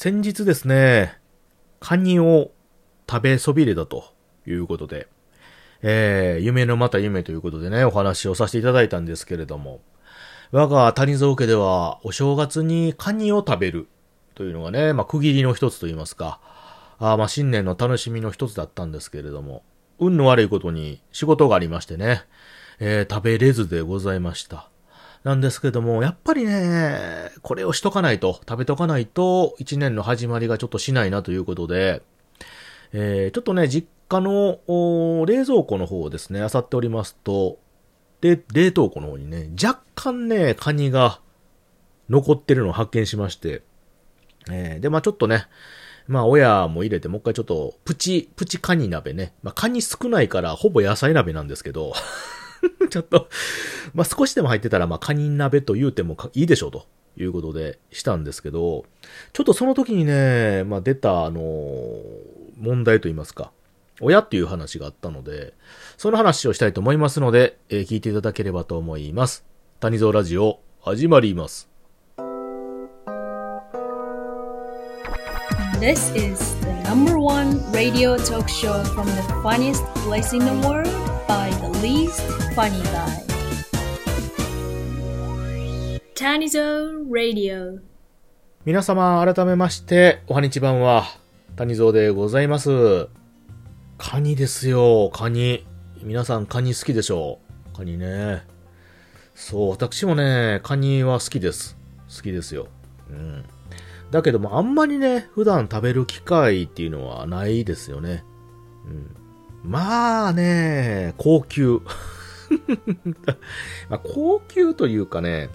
[0.00, 1.18] 先日ですね、
[1.80, 2.52] カニを
[3.10, 4.04] 食べそびれたと
[4.46, 5.08] いうことで、
[5.82, 9.80] えー、夢のまた夢ということでね、お話をさせていただいたんですけれども、
[10.52, 13.88] 我が谷蔵家ではお正月にカニを食べる
[14.36, 16.38] というのがね、まあ区切りの一つと言いますか、
[17.00, 19.64] あまあ新年の楽しみの一つだったんですけれども、
[19.98, 22.22] 運の悪いことに仕事がありましてね、
[22.78, 24.70] えー、食べれずでございました。
[25.24, 32.02] なんですけども、やっぱりね、これをしとかないと、食べとかないと、一年の始まりがちょっとしないなということで、
[32.92, 34.58] えー、ちょっとね、実家の
[35.26, 37.58] 冷蔵庫の方をですね、漁っておりますと、
[38.20, 41.20] で、冷凍庫の方にね、若干ね、カニが
[42.08, 43.62] 残ってるのを発見しまして、
[44.50, 45.46] えー、で、まあちょっとね、
[46.06, 49.34] まあ親も入れて、もう一回ちょっと、プチ、プチカニ鍋ね。
[49.42, 51.92] まあカニ少ないから、ほぼ野菜鍋なんですけど、
[52.90, 53.28] ちょっと、
[53.94, 58.84] まあ、少しでも入ってたら、まあ、カニ鍋と言うてもいいでしょうということでしたんですけど、
[59.32, 61.40] ちょっとその時にね、まあ、出た、あの、
[62.58, 63.52] 問題と言いますか、
[64.00, 65.54] 親っていう話があったので、
[65.96, 69.44] その話をしたいと思いますので、えー、聞いていただければと思います。
[69.80, 71.68] 谷蔵ラジオ、始まります。
[75.80, 80.88] This is the number one radio talk show from the funniest place in the world
[81.28, 83.22] by the least funny guy.
[86.16, 87.78] Tanizo Radio
[88.64, 91.04] 皆様改めましておはにちばんは
[91.54, 93.06] 谷蔵でございます。
[93.96, 95.64] カニですよカニ。
[96.02, 97.38] 皆さんカニ好きでしょ
[97.72, 97.76] う。
[97.76, 98.42] カニね。
[99.36, 101.76] そう私もねカニは好きです。
[102.12, 102.66] 好きですよ。
[103.08, 103.44] うん。
[104.10, 108.24] だけどもあんまりね普段食べる機会っていうのはないですよね。
[108.84, 109.16] うん。
[109.62, 111.82] まあね高級
[113.88, 115.50] まあ、高級というかね、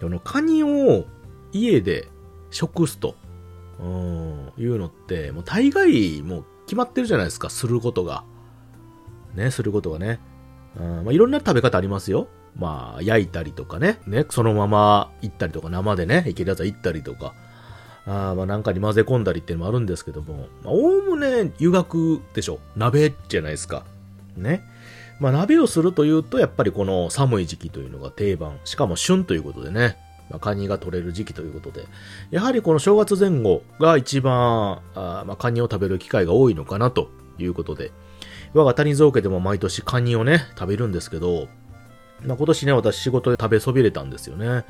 [0.00, 1.04] このカニを
[1.52, 2.08] 家で
[2.50, 3.14] 食すと、
[3.80, 8.24] うん、いうのって、もう大概もう決まってるじゃないですか、することが。
[9.34, 10.20] ね、することがね。
[10.78, 12.28] うんまあ、いろんな食べ方ありますよ。
[12.58, 13.98] まあ、焼いたりとかね。
[14.06, 17.34] ね、そのまま行ったりとか、生でね、いけるやつは行ったりとか。
[18.06, 22.60] あまあなんかに混ぜ込んだりっていうのもあるんですけども、まあ、おおむね湯がくでしょ。
[22.76, 23.84] 鍋じゃないですか。
[24.36, 24.62] ね。
[25.18, 28.58] まあ、鍋をするというと、やっぱりこの寒い時期というのが定番。
[28.64, 29.96] しかも旬ということでね。
[30.28, 31.86] まあ、カニが取れる時期ということで。
[32.30, 37.92] やはりこの正月前後が一番、あまあ、カニを食べる機会が多いのかなということで。
[38.52, 41.48] 我が谷蔵家でも毎年カニをね、食べるんですけど、
[42.24, 44.64] まあ、今年ね、私仕事で食べそびれたんですよね。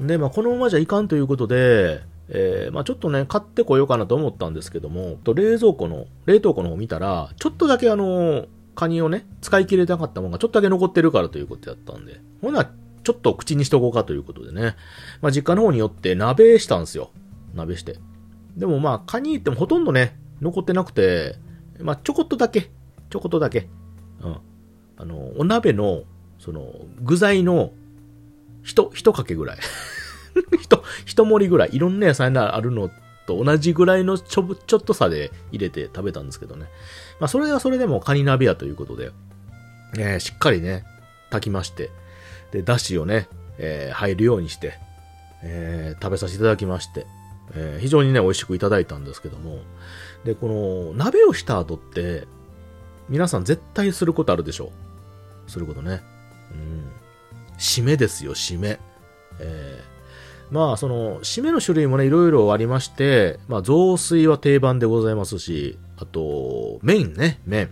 [0.00, 14.76] で、まあ、このままじゃいかんということで、えー、まあ、ちょっとね、買ってこようかなと思ったんですけども、と冷蔵庫の、冷凍庫の方見たら、ちょっとだけあのカニをね、使い切れたかったものがちょっとだけ残ってるからということやったんで、ほな、ちょっと口にしとこうかということでね、
[15.20, 17.10] まあ、実家の方によって鍋したんですよ。
[17.54, 17.98] 鍋して。
[18.56, 21.36] でもまあ、カニってもほとんどね、残ってなくて、
[21.80, 22.70] まあ、ちょこっとだけ、
[23.10, 23.68] ちょこっとだけ、
[24.22, 24.38] うん。
[24.96, 26.04] あの、お鍋の、
[26.38, 27.72] その、具材の、
[28.62, 29.58] ひと、ひとかけぐらい。
[30.60, 31.70] ひと、ひと盛りぐらい。
[31.72, 32.90] いろんな野菜があるの
[33.26, 36.66] と同じぐらいのちょ、ちょっとさで入れて食べたんですけどね。
[37.22, 39.12] まあ、それはそれでもカニ鍋やということで、
[39.96, 40.84] えー、しっかりね、
[41.30, 41.90] 炊きまして、
[42.50, 43.28] で、だしをね、
[43.58, 44.74] えー、入るようにして、
[45.44, 47.06] えー、食べさせていただきまして、
[47.54, 49.60] えー、非常にね、美味しくいただいたんですけども、
[50.24, 52.26] で、この、鍋をした後って、
[53.08, 54.72] 皆さん絶対することあるでしょ
[55.46, 55.48] う。
[55.48, 56.02] することね。
[56.50, 56.90] うん。
[57.56, 58.80] 締めですよ、締め。
[59.38, 59.84] え、
[60.52, 67.70] まあ、その、締めの種類もね、いろいろありまして、まあ、雑炊は定番でございますし、あと、麺ね、麺。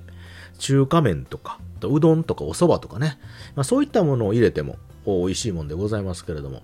[0.58, 3.18] 中華麺とか、うどんとかお蕎麦とかね。
[3.54, 6.62] まあ、そういったものを入れても美味しいもんでございますけれども。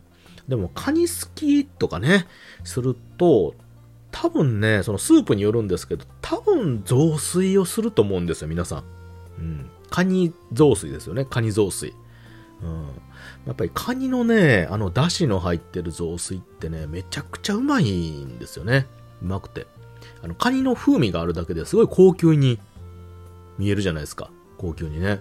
[0.48, 2.26] でも、カニすきとかね、
[2.64, 3.54] すると、
[4.10, 8.84] 多分ね、そのスープによるんですけど、多分雑炊をすると思うんですよ、皆さん。
[9.38, 9.70] うん。
[9.90, 11.92] カニ雑炊ですよね、カニ雑炊。
[12.62, 12.86] うん。
[13.46, 18.86] やっぱりカニのね、あの、出汁の入ってる雑炊ってね、めちゃくちゃうまいんですよね。
[19.22, 19.66] うまくて。
[20.22, 22.58] あの、カニの風味があるだけですごい高級に
[23.58, 24.30] 見えるじゃないですか。
[24.58, 25.20] 高級にね。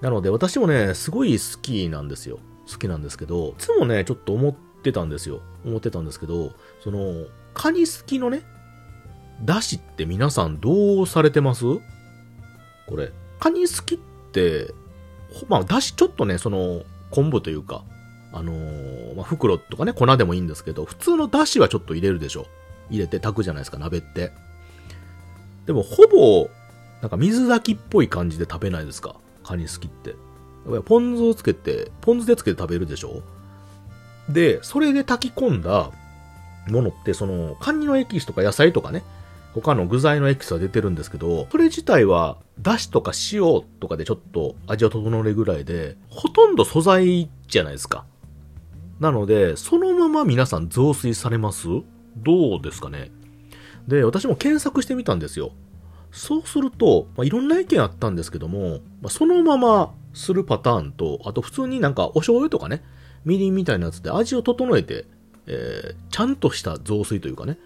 [0.00, 2.38] なので私もね、すごい好きなんですよ。
[2.70, 5.40] 好きなんですけど、いつもね、ちょっと思ってたんですよ。
[5.64, 6.52] 思ってたんですけど、
[6.82, 8.42] その、カニ好きのね、
[9.42, 11.64] だしって皆さんどうされてます？
[12.86, 13.12] これ。
[13.40, 13.98] カニ好きっ
[14.32, 14.74] て、
[15.48, 17.84] まあ、だしちょっとね、その、昆布というか、
[18.32, 22.46] あのー、まあ、袋とかね、粉でもいいんですけど、普通のだしはちょっと入れるでしょ。
[22.90, 24.32] 入れて炊くじゃないですか、鍋って。
[25.66, 26.50] でも、ほぼ、
[27.00, 30.14] なんか水炊きっぽい感じで食べないですかカニ好きって。
[30.84, 33.22] ポン酢をつけて、ポン酢でつけて食べるでしょ
[34.28, 35.90] で、それで炊き込んだ
[36.68, 39.04] ものって、その、カニのエキスとか野菜とかね、
[39.60, 48.04] 他の具材のエキスは出てるんですけど、それ自体は、だしとか塩とかでちょっと味を整えるぐらいで、ほとんど素材じゃないですか。
[49.00, 51.68] なので、そのまま皆さん増水されます？
[52.16, 53.10] どうですかね？
[53.86, 55.52] で、私も検索してみたんですよ。
[56.10, 62.82] そうすると、まあ、いろんな意見あったんですけども、まあ、そのままするパターンと、あと普通になんかお醤油とかね、
[63.24, 65.04] みりんみたいなやつで味を整えて、
[65.46, 67.58] えー、ちゃんとした雑炊というかね、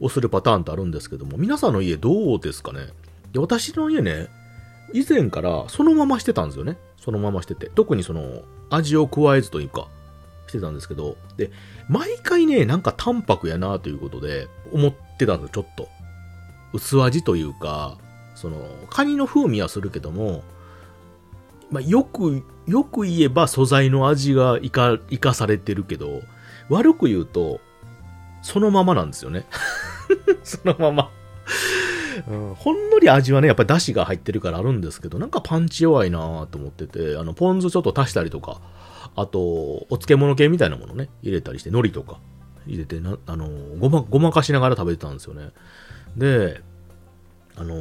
[0.00, 2.88] をするパターンってあるんですけども、皆さんの家どうですかね？
[3.32, 4.28] で私の家ね、
[4.94, 6.78] 以前からそのまましてたんですよね。
[6.96, 7.70] そのまましてて。
[7.74, 9.86] 特にその、味を加えずというか、
[10.46, 11.50] してたんですけど、で、
[11.88, 15.88] 毎回ね、なんか淡白やなということで、思ってたんですよ、ちょっと。
[16.72, 17.98] 薄味というか、
[18.34, 20.42] その、カニの風味はするけども、
[21.70, 26.22] まあ、よく、よく言えば素材の味が生か、生かされてるけど、
[26.68, 27.60] 悪く言うと、
[28.42, 29.46] そのままなんですよね。
[30.42, 31.10] そのまま
[32.26, 32.54] うん。
[32.54, 38.60] ほんのり味はね、やっぱり出汁が入ってるからあるんですけど、なんかパンチ弱いなと思ってて、あの、ポン酢ちょっと足したりとか、
[39.14, 42.18] あと、お漬物系みたいなものね、入れたりして、海苔とか
[42.66, 45.50] 入れてな、あの、ごま、ごまかしながら食べてたんですよね。
[46.16, 46.60] で、
[47.56, 47.74] あの、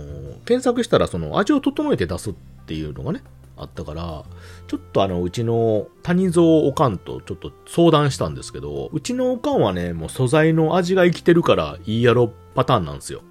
[0.46, 2.34] 検索したらその味を整えて出すっ
[2.66, 3.24] ていうのがね、
[3.58, 4.24] あったから、
[4.68, 13.22] ちょっとあの、うちの谷蔵おかんとちょっと相談したんですけど、うちのおかんはね、もう素材の味が生きてるからいいやろパターンなんですよ。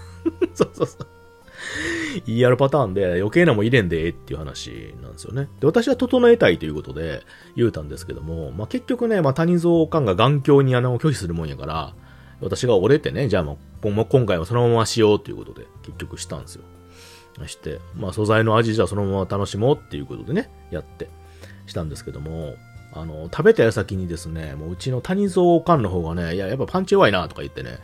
[0.54, 1.06] そうそうそう。
[2.26, 5.48] いいやろパターンで余計なもん入れんでええっていう話なんですよね。
[5.60, 7.22] で、私は整えたいということで
[7.56, 11.94] 言うたんですけども、まあ、結局ね、まあ、谷蔵おかんが眼鏡に穴を拒否するもんやから、
[12.40, 16.64] 私が折れてね、じゃあもう、今回はそのまましようということで結局したんですよ。
[17.46, 21.08] して、まあ素材の味じゃそのまま楽しもうっていうことでね、やって
[21.66, 22.56] したんですけども、
[22.92, 27.78] あの、食べた矢先にですね、もううちの谷蔵おかんの方がね、いや、やっぱパンチ弱いなとか言ってね、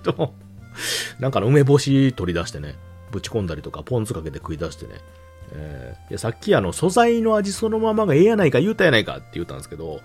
[1.18, 2.74] なんかの梅干し取り出してね、
[3.10, 4.92] ぶち込んだりとか、ポン酢かけて食い出してね、
[5.52, 10.00] えー、いやさっきあの、素材の味そのままがええやないか言うたやないかって言ったんですけど、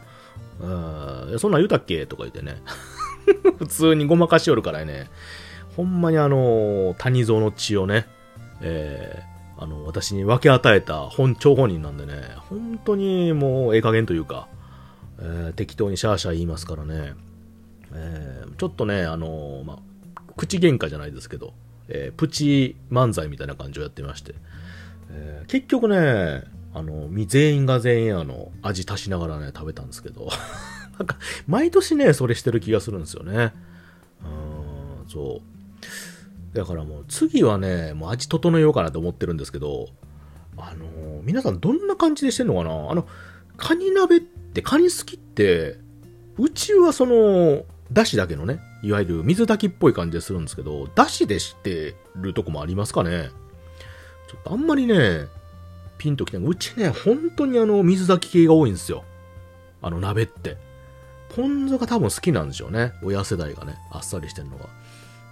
[0.62, 2.62] うん、そんなん言うたっけとか言ってね、
[3.60, 5.10] 普通にごまかしよるからね、
[5.76, 8.06] ほんまにあの、谷蔵の血をね、
[8.62, 12.14] えー、あの、私に分け与えた本、張本人なんでね、
[12.50, 14.48] 本当にもうええ加減というか、
[15.20, 17.14] えー、適当にシャーシャー言いますからね、
[17.94, 19.80] えー、ちょっとね、あの、ま
[20.36, 21.54] 口喧嘩じゃないですけど、
[21.88, 24.36] えー、プチ漫才みたいな感じをやってまして、
[25.10, 26.44] えー、結局ね、
[26.74, 30.30] あの、全員が全員あの、味足しながらね、食べたんですけど、
[30.98, 31.18] なんか、
[31.48, 33.54] 毎年ね、それしてる気がするんですよね。
[34.24, 35.51] うん、そう。
[36.54, 39.88] だからもう次はね、もう味整えようかなと思ってるんですけど、
[40.58, 42.92] あのー、皆さんどんな感じでしてんのかな？
[42.92, 43.08] あの、
[43.58, 45.78] カニ鍋ってカニ好きって、
[46.38, 53.30] うちはその、だしだけのね、いわゆる水炊きっぽい感じでするんですけど、だしでしてるとこもありますかね？
[54.30, 55.28] ちょっとあんまりね、
[55.98, 59.04] ピンときてうちね、本当にあの、水炊き系が多いんですよ。
[59.82, 60.58] あの鍋って。
[61.34, 62.92] ポン酢が多分好きなんでしょうね。
[63.04, 64.66] 親世代がね、あっさりしてるのが。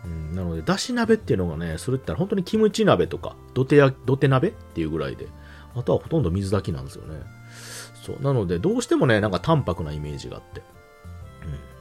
[0.05, 5.27] うん、なので、だし鍋っていうのがね、それって本当にキムチ鍋とか、土手や、土手鍋っていうぐらいで、
[5.75, 7.21] あとはほとんど水炊きなんですよね。
[8.05, 8.23] そう。
[8.23, 10.61] なので、どうしてもね、なんか淡白なイメージがあって。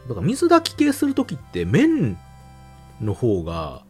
[0.05, 0.09] うん。
[0.09, 2.19] だから水炊き系するときって麺
[3.01, 3.83] の方が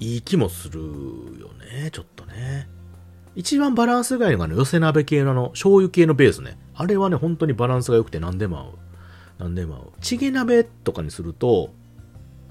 [0.00, 2.68] いい気もするよね、ちょっとね。
[3.34, 6.58] 一番バランスがいいのがね、寄せ鍋系のあの、醤油系のベースね。
[6.74, 8.66] あれはね、本当にバランスが良くて何でも合う。
[9.38, 9.92] 何でも合う。
[10.00, 11.72] チゲ鍋とかにすると、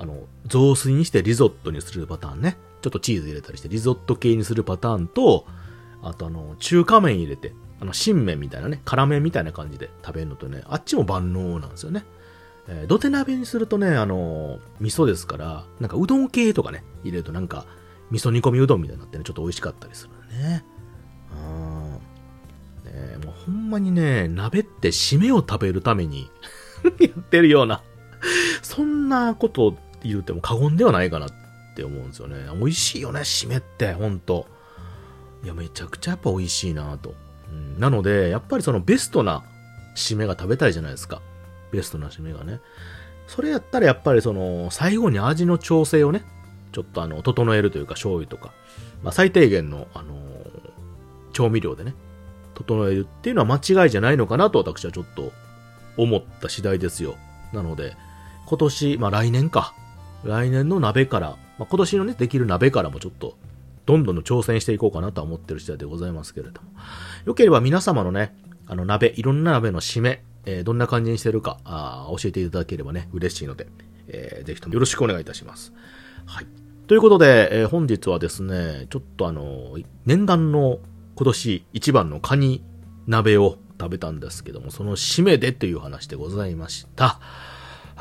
[0.02, 2.58] あの、雑炊にしてリゾットにするパターンね。
[2.82, 5.46] ちょっとチーズ入れたりしてリゾット系にするパターンと、
[6.02, 12.04] あとあの、中華麺入れて、あの、新麺みたいなね、辛麺みたいな感じで食べるのとね、あっちも万能なんですよね。
[12.68, 17.68] えー、土手鍋にするとね、あの味噌ですから、なんかうどん系とかね、入れるとなんか、
[18.10, 20.66] 味噌煮込みうどんみたいになってね、ちょっと美味しかったりするね。
[21.32, 22.92] うん。
[22.92, 26.32] ねもうほんまにね、鍋って締めを食べるために
[27.00, 27.84] やってるような
[28.62, 31.30] そんなこと言うても過言ではないかなっ
[31.76, 32.48] て思うんですよね。
[32.54, 34.48] 美味しいよね、締めって、ほんと。
[35.44, 37.16] いや、めちゃくちゃやっぱ美味しいなと。
[37.52, 39.44] うん、なので、やっぱりそのベストな
[39.96, 41.22] 締めが食べたいじゃないですか。
[41.72, 42.60] ベストな締めがね。
[43.28, 46.24] それやったらやっぱりその、最後に味の調整をね、
[46.72, 48.54] ちょっとあの、整えるというか醤油とか、
[49.04, 51.94] まあ最低限の、あのー、調味料でね、
[52.54, 55.32] 整えるっていうのは間違いじゃないのかなと私はちょっと
[55.98, 57.16] 思った次第ですよ。
[57.54, 57.96] なので、
[58.48, 59.74] 今年、まあ来年か、
[60.24, 63.38] 来年の鍋から、まあ、今年のね、できる鍋からもちょっと、
[63.86, 66.70] どんどん挑戦していこうかなとは思ってる次第でございますけれども。
[67.26, 68.36] よければ皆様のね、
[68.68, 73.68] あの鍋、いろんな鍋の締め、えーどんな感じにしてるか、あ教えていただければね、嬉しいので、
[74.08, 75.74] えーぜひともよろしくお願いいたします。
[76.26, 76.46] はい。
[76.88, 80.80] ということで、えー本日はですね、ちょっとあの、念願の
[81.16, 82.64] 今年一番のカニ
[83.08, 87.20] 鍋を食べたんですけども、その締めでという話でございました。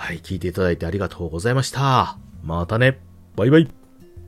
[0.00, 2.16] はい、聞いていただいてありがとうございました。
[2.42, 2.98] またね。
[3.36, 3.79] バイバイ。